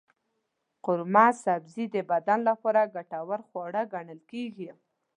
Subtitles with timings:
[0.85, 4.69] قورمه سبزي د بدن لپاره ګټور خواړه ګڼل کېږي.